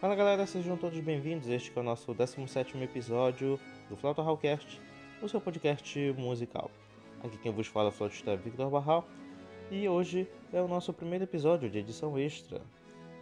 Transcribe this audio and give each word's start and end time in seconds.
Fala 0.00 0.14
galera, 0.14 0.46
sejam 0.46 0.76
todos 0.76 1.00
bem-vindos. 1.00 1.48
Este 1.48 1.76
é 1.76 1.80
o 1.80 1.82
nosso 1.82 2.14
17 2.14 2.78
episódio 2.84 3.58
do 3.90 3.96
Flauta 3.96 4.22
Hallcast, 4.22 4.80
o 5.20 5.28
seu 5.28 5.40
podcast 5.40 6.14
musical. 6.16 6.70
Aqui 7.20 7.36
quem 7.38 7.50
vos 7.50 7.66
fala 7.66 7.88
é 7.88 7.88
o 7.88 7.92
flautista 7.92 8.36
Victor 8.36 8.70
Barral 8.70 9.08
e 9.72 9.88
hoje 9.88 10.28
é 10.52 10.62
o 10.62 10.68
nosso 10.68 10.92
primeiro 10.92 11.24
episódio 11.24 11.68
de 11.68 11.80
edição 11.80 12.16
extra. 12.16 12.60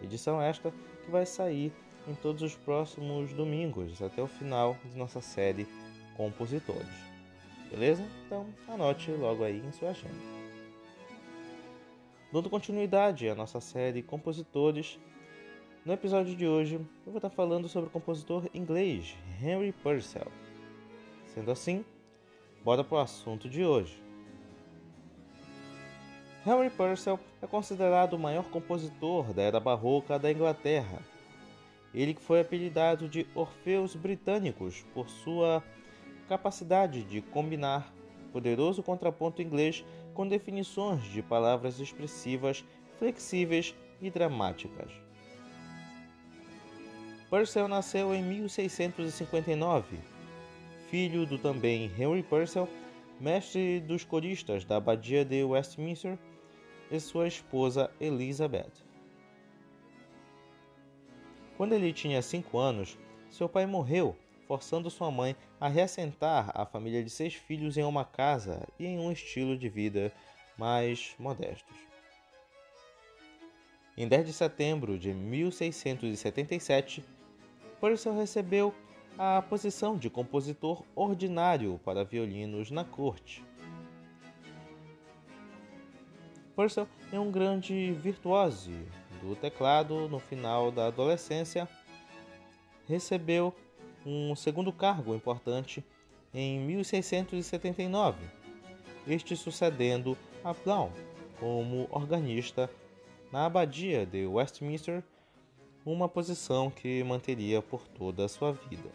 Edição 0.00 0.40
esta 0.40 0.72
que 1.04 1.10
vai 1.10 1.26
sair 1.26 1.74
em 2.08 2.14
todos 2.14 2.40
os 2.40 2.54
próximos 2.54 3.34
domingos 3.34 4.00
até 4.00 4.22
o 4.22 4.26
final 4.26 4.74
de 4.82 4.96
nossa 4.96 5.20
série 5.20 5.68
Compositores. 6.16 6.88
Beleza? 7.70 8.02
Então 8.24 8.46
anote 8.66 9.10
logo 9.10 9.44
aí 9.44 9.58
em 9.58 9.72
sua 9.72 9.90
agenda. 9.90 10.14
Dando 12.32 12.48
continuidade 12.48 13.28
à 13.28 13.34
nossa 13.34 13.60
série 13.60 14.02
Compositores, 14.02 14.98
no 15.84 15.92
episódio 15.92 16.36
de 16.36 16.46
hoje, 16.46 16.76
eu 16.76 17.12
vou 17.12 17.16
estar 17.16 17.30
falando 17.30 17.68
sobre 17.68 17.88
o 17.88 17.92
compositor 17.92 18.48
inglês 18.54 19.16
Henry 19.42 19.72
Purcell. 19.72 20.30
Sendo 21.26 21.50
assim, 21.50 21.84
bora 22.64 22.84
para 22.84 22.98
o 22.98 23.00
assunto 23.00 23.48
de 23.48 23.64
hoje. 23.64 24.00
Henry 26.46 26.70
Purcell 26.70 27.18
é 27.40 27.46
considerado 27.46 28.14
o 28.14 28.18
maior 28.18 28.44
compositor 28.44 29.32
da 29.32 29.42
era 29.42 29.58
barroca 29.58 30.18
da 30.18 30.30
Inglaterra. 30.30 31.00
Ele 31.92 32.14
que 32.14 32.22
foi 32.22 32.40
apelidado 32.40 33.08
de 33.08 33.26
Orfeus 33.34 33.96
Britânicos 33.96 34.84
por 34.94 35.08
sua 35.08 35.62
capacidade 36.28 37.02
de 37.02 37.20
combinar 37.20 37.92
poderoso 38.32 38.82
contraponto 38.82 39.42
inglês 39.42 39.84
com 40.14 40.26
definições 40.26 41.02
de 41.04 41.22
palavras 41.22 41.80
expressivas, 41.80 42.64
flexíveis 42.98 43.74
e 44.00 44.10
dramáticas. 44.10 45.11
Purcell 47.32 47.66
nasceu 47.66 48.14
em 48.14 48.22
1659, 48.22 49.98
filho 50.90 51.24
do 51.24 51.38
também 51.38 51.90
Henry 51.98 52.22
Purcell, 52.22 52.68
mestre 53.18 53.80
dos 53.80 54.04
coristas 54.04 54.66
da 54.66 54.76
abadia 54.76 55.24
de 55.24 55.42
Westminster, 55.42 56.18
e 56.90 57.00
sua 57.00 57.26
esposa 57.26 57.90
Elizabeth. 57.98 58.84
Quando 61.56 61.72
ele 61.72 61.90
tinha 61.90 62.20
cinco 62.20 62.58
anos, 62.58 62.98
seu 63.30 63.48
pai 63.48 63.64
morreu, 63.64 64.14
forçando 64.46 64.90
sua 64.90 65.10
mãe 65.10 65.34
a 65.58 65.68
reassentar 65.68 66.50
a 66.54 66.66
família 66.66 67.02
de 67.02 67.08
seis 67.08 67.32
filhos 67.32 67.78
em 67.78 67.82
uma 67.82 68.04
casa 68.04 68.68
e 68.78 68.84
em 68.84 68.98
um 68.98 69.10
estilo 69.10 69.56
de 69.56 69.70
vida 69.70 70.12
mais 70.58 71.14
modestos. 71.18 71.78
Em 73.96 74.06
10 74.06 74.26
de 74.26 74.32
setembro 74.34 74.98
de 74.98 75.14
1677, 75.14 77.02
Purcell 77.82 78.14
recebeu 78.14 78.72
a 79.18 79.42
posição 79.42 79.96
de 79.96 80.08
compositor 80.08 80.84
ordinário 80.94 81.80
para 81.84 82.04
violinos 82.04 82.70
na 82.70 82.84
corte. 82.84 83.44
Purcell 86.54 86.86
é 87.10 87.18
um 87.18 87.32
grande 87.32 87.92
virtuoso 87.94 88.70
do 89.20 89.34
teclado 89.34 90.08
no 90.08 90.20
final 90.20 90.70
da 90.70 90.86
adolescência. 90.86 91.68
Recebeu 92.86 93.52
um 94.06 94.36
segundo 94.36 94.72
cargo 94.72 95.12
importante 95.12 95.84
em 96.32 96.60
1679, 96.60 98.16
este 99.08 99.34
sucedendo 99.34 100.16
a 100.44 100.52
Brown 100.52 100.92
como 101.40 101.88
organista 101.90 102.70
na 103.32 103.46
abadia 103.46 104.06
de 104.06 104.24
Westminster 104.24 105.02
uma 105.84 106.08
posição 106.08 106.70
que 106.70 107.02
manteria 107.04 107.60
por 107.60 107.86
toda 107.88 108.24
a 108.24 108.28
sua 108.28 108.52
vida. 108.52 108.90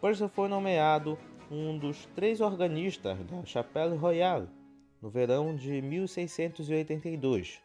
Purcell 0.00 0.28
foi 0.28 0.48
nomeado 0.48 1.18
um 1.50 1.76
dos 1.76 2.06
três 2.14 2.40
organistas 2.40 3.18
da 3.24 3.44
Chapelle 3.44 3.96
Royale 3.96 4.48
no 5.00 5.10
verão 5.10 5.54
de 5.54 5.80
1682, 5.82 7.60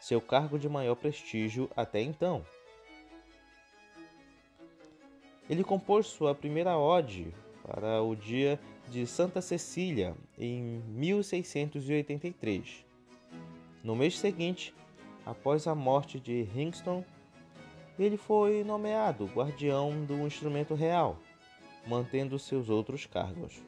seu 0.00 0.20
cargo 0.20 0.58
de 0.58 0.68
maior 0.68 0.94
prestígio 0.94 1.70
até 1.76 2.00
então. 2.00 2.44
Ele 5.48 5.62
compôs 5.62 6.06
sua 6.06 6.34
primeira 6.34 6.76
ode 6.76 7.32
para 7.62 8.02
o 8.02 8.16
dia 8.16 8.58
de 8.88 9.06
Santa 9.06 9.40
Cecília 9.40 10.16
em 10.38 10.82
1683. 10.88 12.84
No 13.82 13.94
mês 13.94 14.18
seguinte, 14.18 14.74
após 15.26 15.66
a 15.66 15.74
morte 15.74 16.20
de 16.20 16.48
Hingston, 16.54 17.04
ele 17.98 18.16
foi 18.16 18.62
nomeado 18.62 19.26
guardião 19.26 20.04
do 20.04 20.26
instrumento 20.26 20.74
real, 20.74 21.18
mantendo 21.86 22.38
seus 22.38 22.70
outros 22.70 23.04
cargos. 23.04 23.60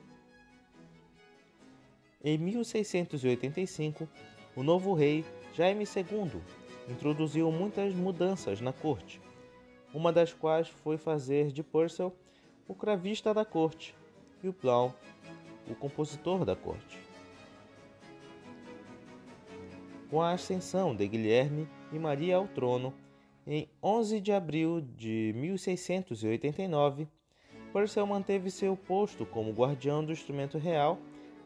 Em 2.22 2.38
1685, 2.38 4.08
o 4.54 4.62
novo 4.62 4.94
rei 4.94 5.24
Jaime 5.52 5.84
II 5.84 6.40
introduziu 6.88 7.50
muitas 7.50 7.92
mudanças 7.94 8.60
na 8.60 8.72
corte, 8.72 9.20
uma 9.92 10.12
das 10.12 10.32
quais 10.32 10.68
foi 10.68 10.96
fazer 10.96 11.50
de 11.50 11.62
Purcell 11.62 12.14
o 12.68 12.74
cravista 12.74 13.34
da 13.34 13.44
corte 13.44 13.94
e 14.42 14.48
o 14.48 14.52
Blount 14.52 14.94
o 15.70 15.74
compositor 15.74 16.44
da 16.44 16.56
corte. 16.56 17.07
Com 20.10 20.22
a 20.22 20.32
ascensão 20.32 20.94
de 20.94 21.06
Guilherme 21.06 21.68
e 21.92 21.98
Maria 21.98 22.36
ao 22.36 22.48
trono 22.48 22.94
em 23.46 23.68
11 23.82 24.20
de 24.20 24.32
abril 24.32 24.80
de 24.80 25.32
1689, 25.34 27.08
Purcell 27.72 28.06
manteve 28.06 28.50
seu 28.50 28.76
posto 28.76 29.24
como 29.24 29.52
guardião 29.52 30.04
do 30.04 30.12
instrumento 30.12 30.58
real 30.58 30.98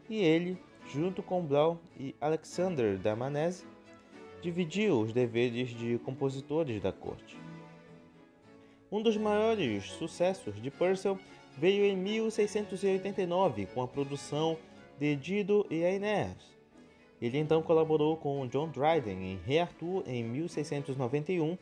e 0.09 0.17
ele, 0.17 0.59
junto 0.89 1.23
com 1.23 1.45
Blau 1.45 1.81
e 1.97 2.15
Alexander 2.21 2.99
Damanese, 2.99 3.65
dividiu 4.41 5.01
os 5.01 5.13
deveres 5.13 5.71
de 5.71 5.99
compositores 5.99 6.83
da 6.83 6.93
corte. 6.93 7.39
Um 8.91 9.01
dos 9.01 9.17
maiores 9.17 9.85
sucessos 9.93 10.61
de 10.61 10.71
Purcell 10.71 11.19
veio 11.57 11.85
em 11.85 11.97
1689 11.97 13.67
com 13.67 13.83
a 13.83 13.89
produção 13.89 14.59
de 14.99 15.15
Dido 15.17 15.67
e 15.71 15.83
Inés, 15.83 16.52
ele 17.27 17.39
então 17.39 17.63
colaborou 17.63 18.17
com 18.17 18.49
John 18.49 18.69
Dryden 18.69 19.33
em 19.33 19.37
Rei 19.47 19.61
Arthur 19.61 20.03
em 20.09 20.25
1691 20.25 21.57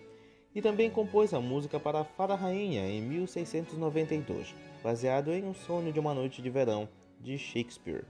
e 0.54 0.62
também 0.62 0.88
compôs 0.88 1.34
a 1.34 1.41
música 1.41 1.78
para 1.78 2.03
Fada 2.03 2.34
Rainha 2.34 2.88
em 2.88 3.03
1692, 3.03 4.54
baseado 4.82 5.31
em 5.31 5.44
Um 5.44 5.53
Sonho 5.53 5.93
de 5.93 6.00
uma 6.00 6.15
Noite 6.15 6.41
de 6.41 6.49
Verão 6.49 6.88
de 7.20 7.37
Shakespeare. 7.37 8.06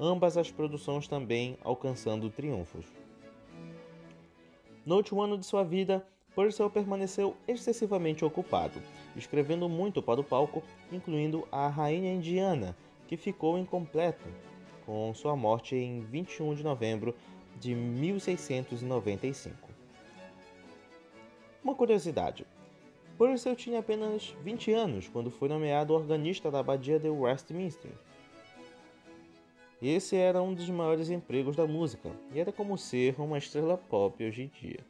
Ambas 0.00 0.36
as 0.36 0.50
produções 0.50 1.06
também 1.06 1.56
alcançando 1.62 2.28
triunfos. 2.28 2.86
No 4.84 4.96
último 4.96 5.22
ano 5.22 5.38
de 5.38 5.46
sua 5.46 5.62
vida, 5.62 6.04
Purcell 6.34 6.70
permaneceu 6.70 7.36
excessivamente 7.46 8.24
ocupado, 8.24 8.82
escrevendo 9.14 9.68
muito 9.68 10.02
para 10.02 10.20
o 10.20 10.24
palco, 10.24 10.60
incluindo 10.90 11.46
A 11.52 11.68
Rainha 11.68 12.12
Indiana, 12.12 12.76
que 13.06 13.16
ficou 13.16 13.56
incompleto 13.56 14.26
com 14.90 15.14
sua 15.14 15.36
morte 15.36 15.76
em 15.76 16.00
21 16.00 16.52
de 16.56 16.64
novembro 16.64 17.14
de 17.60 17.76
1695. 17.76 19.56
Uma 21.62 21.76
curiosidade: 21.76 22.44
Purcell 23.16 23.54
tinha 23.54 23.78
apenas 23.78 24.34
20 24.42 24.72
anos 24.72 25.06
quando 25.06 25.30
foi 25.30 25.48
nomeado 25.48 25.94
organista 25.94 26.50
da 26.50 26.58
abadia 26.58 26.98
de 26.98 27.08
Westminster. 27.08 27.92
Esse 29.80 30.16
era 30.16 30.42
um 30.42 30.52
dos 30.52 30.68
maiores 30.68 31.08
empregos 31.08 31.54
da 31.54 31.68
música 31.68 32.10
e 32.34 32.40
era 32.40 32.50
como 32.50 32.76
ser 32.76 33.14
uma 33.20 33.38
estrela 33.38 33.78
pop 33.78 34.26
hoje 34.26 34.42
em 34.42 34.48
dia. 34.48 34.80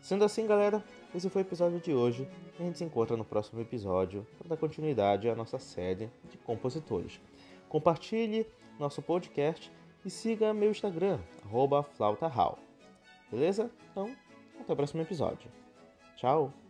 Sendo 0.00 0.24
assim, 0.24 0.46
galera, 0.46 0.84
esse 1.12 1.28
foi 1.28 1.42
o 1.42 1.44
episódio 1.44 1.80
de 1.80 1.92
hoje. 1.92 2.28
A 2.58 2.62
gente 2.62 2.78
se 2.78 2.84
encontra 2.84 3.16
no 3.16 3.24
próximo 3.24 3.60
episódio 3.60 4.24
para 4.38 4.50
dar 4.50 4.56
continuidade 4.56 5.28
à 5.28 5.34
nossa 5.34 5.58
série 5.58 6.08
de 6.30 6.38
compositores. 6.38 7.20
Compartilhe 7.70 8.46
nosso 8.80 9.00
podcast 9.00 9.72
e 10.04 10.10
siga 10.10 10.52
meu 10.52 10.72
Instagram, 10.72 11.20
flautahal. 11.84 12.58
Beleza? 13.30 13.70
Então, 13.90 14.14
até 14.60 14.72
o 14.72 14.76
próximo 14.76 15.00
episódio. 15.00 15.48
Tchau! 16.16 16.69